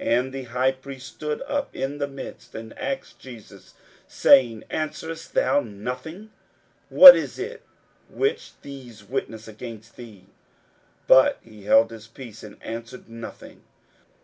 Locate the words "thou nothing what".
5.34-7.14